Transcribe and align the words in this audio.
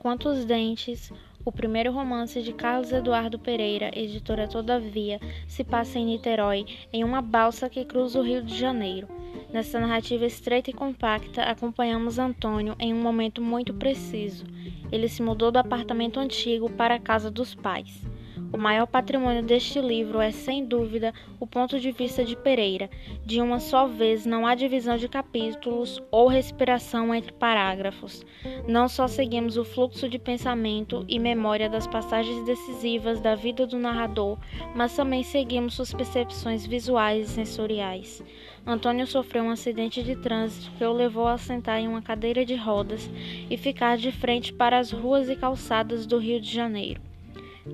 Enquanto 0.00 0.30
os 0.30 0.46
Dentes, 0.46 1.12
o 1.44 1.52
primeiro 1.52 1.92
romance 1.92 2.40
de 2.40 2.54
Carlos 2.54 2.90
Eduardo 2.90 3.38
Pereira, 3.38 3.90
editora 3.92 4.48
Todavia, 4.48 5.20
se 5.46 5.62
passa 5.62 5.98
em 5.98 6.06
Niterói, 6.06 6.64
em 6.90 7.04
uma 7.04 7.20
balsa 7.20 7.68
que 7.68 7.84
cruza 7.84 8.18
o 8.18 8.22
Rio 8.22 8.42
de 8.42 8.56
Janeiro. 8.56 9.06
Nessa 9.52 9.78
narrativa 9.78 10.24
estreita 10.24 10.70
e 10.70 10.72
compacta, 10.72 11.42
acompanhamos 11.42 12.18
Antônio 12.18 12.74
em 12.78 12.94
um 12.94 13.02
momento 13.02 13.42
muito 13.42 13.74
preciso. 13.74 14.46
Ele 14.90 15.06
se 15.06 15.22
mudou 15.22 15.50
do 15.50 15.58
apartamento 15.58 16.18
antigo 16.18 16.70
para 16.70 16.94
a 16.94 16.98
casa 16.98 17.30
dos 17.30 17.54
pais. 17.54 18.09
O 18.52 18.58
maior 18.58 18.86
patrimônio 18.86 19.44
deste 19.44 19.80
livro 19.80 20.20
é, 20.20 20.32
sem 20.32 20.64
dúvida, 20.64 21.14
o 21.38 21.46
ponto 21.46 21.78
de 21.78 21.92
vista 21.92 22.24
de 22.24 22.34
Pereira. 22.34 22.90
De 23.24 23.40
uma 23.40 23.60
só 23.60 23.86
vez, 23.86 24.26
não 24.26 24.44
há 24.44 24.56
divisão 24.56 24.96
de 24.96 25.08
capítulos 25.08 26.02
ou 26.10 26.26
respiração 26.26 27.14
entre 27.14 27.32
parágrafos. 27.32 28.26
Não 28.66 28.88
só 28.88 29.06
seguimos 29.06 29.56
o 29.56 29.64
fluxo 29.64 30.08
de 30.08 30.18
pensamento 30.18 31.04
e 31.08 31.16
memória 31.20 31.70
das 31.70 31.86
passagens 31.86 32.44
decisivas 32.44 33.20
da 33.20 33.36
vida 33.36 33.68
do 33.68 33.78
narrador, 33.78 34.36
mas 34.74 34.96
também 34.96 35.22
seguimos 35.22 35.74
suas 35.74 35.94
percepções 35.94 36.66
visuais 36.66 37.30
e 37.30 37.32
sensoriais. 37.32 38.20
Antônio 38.66 39.06
sofreu 39.06 39.44
um 39.44 39.50
acidente 39.50 40.02
de 40.02 40.16
trânsito 40.16 40.72
que 40.76 40.84
o 40.84 40.92
levou 40.92 41.28
a 41.28 41.38
sentar 41.38 41.78
em 41.78 41.86
uma 41.86 42.02
cadeira 42.02 42.44
de 42.44 42.56
rodas 42.56 43.08
e 43.48 43.56
ficar 43.56 43.96
de 43.96 44.10
frente 44.10 44.52
para 44.52 44.76
as 44.76 44.90
ruas 44.90 45.28
e 45.30 45.36
calçadas 45.36 46.04
do 46.04 46.18
Rio 46.18 46.40
de 46.40 46.52
Janeiro. 46.52 47.09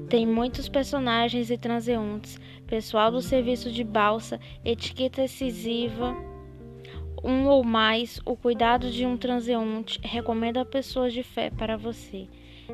Tem 0.09 0.27
muitos 0.27 0.69
personagens 0.69 1.51
e 1.51 1.57
transeuntes, 1.57 2.39
pessoal 2.67 3.11
do 3.11 3.23
serviço 3.23 3.71
de 3.71 3.85
balsa, 3.85 4.41
etiqueta 4.65 5.23
excessiva, 5.23 6.15
um 7.23 7.47
ou 7.47 7.65
mais, 7.65 8.21
o 8.25 8.37
cuidado 8.37 8.91
de 8.91 9.07
um 9.07 9.17
transeunte 9.17 10.01
recomenda 10.03 10.65
pessoas 10.65 11.13
de 11.13 11.23
fé 11.23 11.51
para 11.51 11.77
você. 11.77 12.29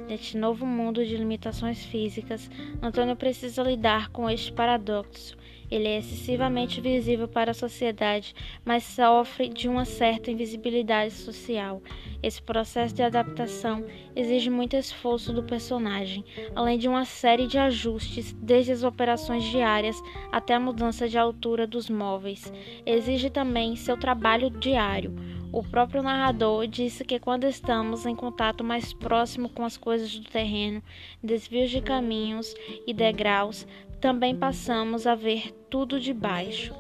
Neste 0.08 0.36
novo 0.36 0.64
mundo 0.66 1.04
de 1.04 1.16
limitações 1.16 1.84
físicas, 1.84 2.50
Antônio 2.82 3.14
precisa 3.14 3.62
lidar 3.62 4.08
com 4.08 4.28
este 4.28 4.52
paradoxo 4.52 5.36
ele 5.73 5.89
é 5.89 5.98
excessivamente 5.98 6.83
visível 6.83 7.27
para 7.27 7.53
a 7.53 7.55
sociedade, 7.55 8.34
mas 8.62 8.84
sofre 8.84 9.48
de 9.48 9.70
uma 9.70 9.87
certa 9.87 10.31
invisibilidade 10.31 11.15
social. 11.15 11.83
Esse 12.23 12.42
processo 12.42 12.95
de 12.95 13.03
adaptação 13.03 13.83
exige 14.15 14.50
muito 14.50 14.77
esforço 14.77 15.33
do 15.33 15.43
personagem, 15.43 16.25
além 16.55 16.78
de 16.78 16.89
uma 16.89 17.06
série 17.06 17.47
de 17.47 17.56
ajustes, 17.56 18.34
desde 18.34 18.70
as 18.70 18.83
operações 18.83 19.45
diárias 19.45 19.97
até 20.31 20.53
a 20.53 20.61
mudança 20.61 21.09
de 21.09 21.17
altura 21.17 21.67
dos 21.67 21.89
móveis. 21.89 22.53
Exige 22.84 23.31
também 23.31 23.75
seu 23.75 23.97
trabalho 23.97 24.50
diário. 24.50 25.15
O 25.50 25.62
próprio 25.62 26.03
narrador 26.03 26.67
disse 26.67 27.05
que 27.05 27.19
quando 27.19 27.45
estamos 27.45 28.05
em 28.05 28.15
contato 28.15 28.62
mais 28.62 28.93
próximo 28.93 29.48
com 29.48 29.65
as 29.65 29.77
coisas 29.77 30.19
do 30.19 30.28
terreno, 30.28 30.83
desvios 31.23 31.70
de 31.70 31.81
caminhos 31.83 32.55
e 32.87 32.95
degraus, 32.95 33.67
também 34.03 34.34
passamos 34.34 35.06
a 35.06 35.14
ver 35.14 35.53
tudo 35.70 36.00
de 36.00 36.12
baixo. 36.12 36.75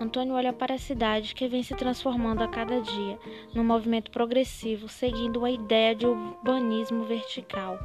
Antônio 0.00 0.34
olha 0.34 0.52
para 0.52 0.74
a 0.74 0.78
cidade 0.78 1.32
que 1.32 1.46
vem 1.46 1.62
se 1.62 1.76
transformando 1.76 2.42
a 2.42 2.48
cada 2.48 2.80
dia, 2.80 3.16
num 3.54 3.62
movimento 3.62 4.10
progressivo, 4.10 4.88
seguindo 4.88 5.44
a 5.44 5.50
ideia 5.50 5.94
de 5.94 6.04
urbanismo 6.04 7.04
vertical. 7.04 7.78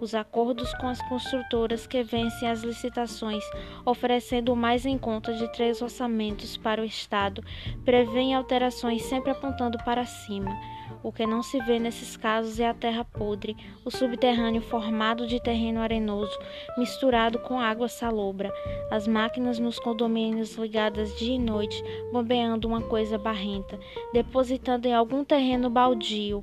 Os 0.00 0.12
acordos 0.12 0.74
com 0.74 0.88
as 0.88 1.00
construtoras 1.08 1.86
que 1.86 2.02
vencem 2.02 2.50
as 2.50 2.64
licitações, 2.64 3.44
oferecendo 3.86 4.56
mais 4.56 4.84
em 4.84 4.98
conta 4.98 5.32
de 5.32 5.46
três 5.52 5.80
orçamentos 5.80 6.56
para 6.56 6.82
o 6.82 6.84
Estado, 6.84 7.44
prevêem 7.84 8.34
alterações 8.34 9.02
sempre 9.02 9.30
apontando 9.30 9.78
para 9.84 10.04
cima 10.04 10.50
o 11.02 11.12
que 11.12 11.26
não 11.26 11.42
se 11.42 11.58
vê 11.60 11.78
nesses 11.78 12.16
casos 12.16 12.58
é 12.58 12.68
a 12.68 12.74
terra 12.74 13.04
podre, 13.04 13.56
o 13.84 13.90
subterrâneo 13.90 14.62
formado 14.62 15.26
de 15.26 15.40
terreno 15.40 15.80
arenoso, 15.80 16.36
misturado 16.76 17.38
com 17.38 17.60
água 17.60 17.88
salobra, 17.88 18.52
as 18.90 19.06
máquinas 19.06 19.58
nos 19.58 19.78
condomínios 19.78 20.56
ligadas 20.56 21.16
dia 21.18 21.34
e 21.34 21.38
noite, 21.38 21.82
bombeando 22.12 22.66
uma 22.66 22.80
coisa 22.80 23.18
barrenta, 23.18 23.78
depositando 24.12 24.86
em 24.86 24.94
algum 24.94 25.24
terreno 25.24 25.68
baldio, 25.68 26.42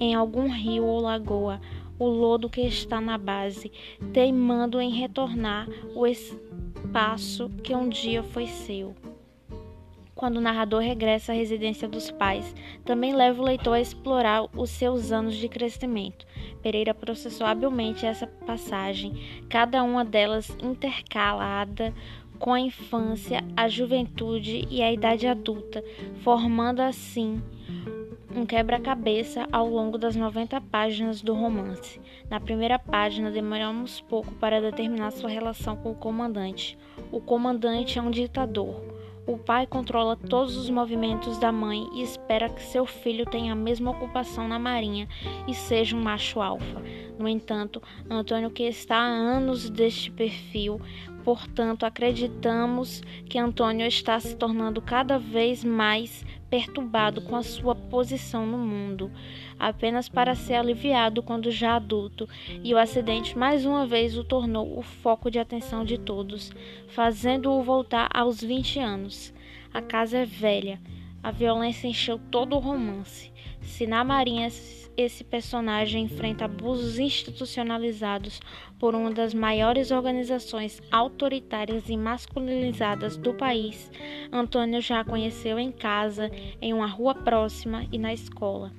em 0.00 0.14
algum 0.14 0.48
rio 0.50 0.84
ou 0.84 1.00
lagoa, 1.00 1.60
o 1.98 2.06
lodo 2.06 2.50
que 2.50 2.62
está 2.62 3.00
na 3.00 3.16
base, 3.16 3.70
teimando 4.12 4.80
em 4.80 4.90
retornar 4.90 5.68
o 5.94 6.06
espaço 6.06 7.48
que 7.62 7.74
um 7.74 7.88
dia 7.88 8.22
foi 8.22 8.46
seu 8.46 8.94
quando 10.22 10.36
o 10.36 10.40
narrador 10.40 10.80
regressa 10.80 11.32
à 11.32 11.34
residência 11.34 11.88
dos 11.88 12.08
pais, 12.12 12.54
também 12.84 13.12
leva 13.12 13.42
o 13.42 13.44
leitor 13.44 13.74
a 13.74 13.80
explorar 13.80 14.44
os 14.56 14.70
seus 14.70 15.10
anos 15.10 15.34
de 15.34 15.48
crescimento. 15.48 16.24
Pereira 16.62 16.94
processou 16.94 17.44
habilmente 17.44 18.06
essa 18.06 18.24
passagem, 18.24 19.20
cada 19.48 19.82
uma 19.82 20.04
delas 20.04 20.56
intercalada 20.62 21.92
com 22.38 22.52
a 22.52 22.60
infância, 22.60 23.42
a 23.56 23.66
juventude 23.66 24.64
e 24.70 24.80
a 24.80 24.92
idade 24.92 25.26
adulta, 25.26 25.82
formando 26.22 26.78
assim 26.78 27.42
um 28.32 28.46
quebra-cabeça 28.46 29.48
ao 29.50 29.68
longo 29.68 29.98
das 29.98 30.14
90 30.14 30.60
páginas 30.60 31.20
do 31.20 31.34
romance. 31.34 32.00
Na 32.30 32.38
primeira 32.38 32.78
página, 32.78 33.28
demoramos 33.28 34.00
pouco 34.02 34.32
para 34.34 34.60
determinar 34.60 35.10
sua 35.10 35.28
relação 35.28 35.74
com 35.74 35.90
o 35.90 35.96
comandante. 35.96 36.78
O 37.10 37.20
comandante 37.20 37.98
é 37.98 38.02
um 38.02 38.10
ditador 38.10 39.01
o 39.26 39.38
pai 39.38 39.66
controla 39.66 40.16
todos 40.16 40.56
os 40.56 40.68
movimentos 40.68 41.38
da 41.38 41.52
mãe 41.52 41.88
e 41.94 42.02
espera 42.02 42.48
que 42.48 42.62
seu 42.62 42.84
filho 42.84 43.24
tenha 43.24 43.52
a 43.52 43.56
mesma 43.56 43.90
ocupação 43.90 44.48
na 44.48 44.58
marinha 44.58 45.08
e 45.46 45.54
seja 45.54 45.96
um 45.96 46.02
macho 46.02 46.40
alfa. 46.40 46.82
No 47.18 47.28
entanto, 47.28 47.80
Antônio, 48.10 48.50
que 48.50 48.64
está 48.64 48.96
há 48.96 49.06
anos 49.06 49.70
deste 49.70 50.10
perfil, 50.10 50.80
portanto, 51.22 51.86
acreditamos 51.86 53.00
que 53.28 53.38
Antônio 53.38 53.86
está 53.86 54.18
se 54.18 54.34
tornando 54.34 54.82
cada 54.82 55.18
vez 55.18 55.62
mais 55.62 56.24
perturbado 56.52 57.22
com 57.22 57.34
a 57.34 57.42
sua 57.42 57.74
posição 57.74 58.44
no 58.44 58.58
mundo, 58.58 59.10
apenas 59.58 60.06
para 60.06 60.34
ser 60.34 60.52
aliviado 60.52 61.22
quando 61.22 61.50
já 61.50 61.76
adulto, 61.76 62.28
e 62.62 62.74
o 62.74 62.78
acidente 62.78 63.38
mais 63.38 63.64
uma 63.64 63.86
vez 63.86 64.18
o 64.18 64.22
tornou 64.22 64.78
o 64.78 64.82
foco 64.82 65.30
de 65.30 65.38
atenção 65.38 65.82
de 65.82 65.96
todos, 65.96 66.52
fazendo-o 66.88 67.62
voltar 67.62 68.06
aos 68.12 68.42
20 68.42 68.80
anos. 68.80 69.32
A 69.72 69.80
casa 69.80 70.18
é 70.18 70.26
velha, 70.26 70.78
a 71.22 71.30
violência 71.30 71.86
encheu 71.86 72.18
todo 72.30 72.56
o 72.56 72.58
romance. 72.58 73.32
Se 73.60 73.86
na 73.86 74.02
Marinha 74.02 74.48
esse 74.96 75.24
personagem 75.24 76.04
enfrenta 76.04 76.44
abusos 76.44 76.98
institucionalizados 76.98 78.40
por 78.78 78.94
uma 78.94 79.10
das 79.10 79.32
maiores 79.32 79.90
organizações 79.90 80.82
autoritárias 80.90 81.88
e 81.88 81.96
masculinizadas 81.96 83.16
do 83.16 83.32
país, 83.34 83.90
Antônio 84.32 84.80
já 84.80 85.04
conheceu 85.04 85.58
em 85.58 85.70
casa, 85.70 86.30
em 86.60 86.74
uma 86.74 86.86
rua 86.86 87.14
próxima 87.14 87.86
e 87.92 87.98
na 87.98 88.12
escola. 88.12 88.72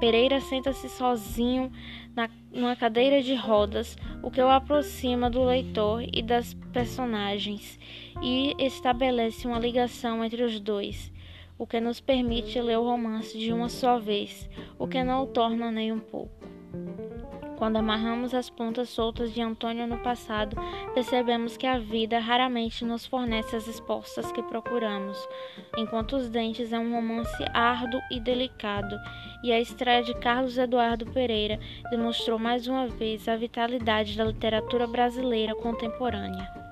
Pereira 0.00 0.40
senta-se 0.40 0.88
sozinho 0.88 1.70
na, 2.14 2.28
numa 2.52 2.76
cadeira 2.76 3.22
de 3.22 3.34
rodas, 3.34 3.96
o 4.22 4.30
que 4.30 4.40
o 4.40 4.48
aproxima 4.48 5.30
do 5.30 5.44
leitor 5.44 6.04
e 6.12 6.20
das 6.20 6.52
personagens 6.72 7.78
e 8.20 8.54
estabelece 8.58 9.46
uma 9.46 9.58
ligação 9.58 10.22
entre 10.24 10.42
os 10.42 10.58
dois 10.60 11.13
o 11.58 11.66
que 11.66 11.80
nos 11.80 12.00
permite 12.00 12.60
ler 12.60 12.78
o 12.78 12.84
romance 12.84 13.38
de 13.38 13.52
uma 13.52 13.68
só 13.68 13.98
vez, 13.98 14.48
o 14.78 14.86
que 14.86 15.02
não 15.02 15.22
o 15.22 15.26
torna 15.26 15.70
nem 15.70 15.92
um 15.92 16.00
pouco. 16.00 16.54
Quando 17.56 17.76
amarramos 17.76 18.34
as 18.34 18.50
pontas 18.50 18.88
soltas 18.88 19.32
de 19.32 19.40
Antônio 19.40 19.86
no 19.86 19.98
passado, 19.98 20.56
percebemos 20.92 21.56
que 21.56 21.66
a 21.66 21.78
vida 21.78 22.18
raramente 22.18 22.84
nos 22.84 23.06
fornece 23.06 23.54
as 23.54 23.66
respostas 23.66 24.30
que 24.32 24.42
procuramos. 24.42 25.16
Enquanto 25.76 26.16
os 26.16 26.28
Dentes 26.28 26.72
é 26.72 26.78
um 26.78 26.92
romance 26.92 27.44
árduo 27.54 28.00
e 28.10 28.18
delicado, 28.18 28.96
e 29.42 29.52
a 29.52 29.60
estreia 29.60 30.02
de 30.02 30.14
Carlos 30.14 30.58
Eduardo 30.58 31.06
Pereira 31.06 31.58
demonstrou 31.90 32.38
mais 32.38 32.66
uma 32.66 32.88
vez 32.88 33.28
a 33.28 33.36
vitalidade 33.36 34.16
da 34.16 34.24
literatura 34.24 34.86
brasileira 34.86 35.54
contemporânea. 35.54 36.63